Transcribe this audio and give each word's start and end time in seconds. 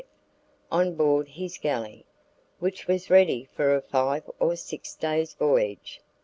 F 0.01 0.07
on 0.71 0.95
board 0.95 1.27
his 1.27 1.59
galley, 1.59 2.07
which 2.57 2.87
was 2.87 3.11
ready 3.11 3.43
for 3.53 3.75
a 3.75 3.81
five 3.83 4.27
or 4.39 4.55
six 4.55 4.95
days' 4.95 5.35
voyage. 5.35 6.01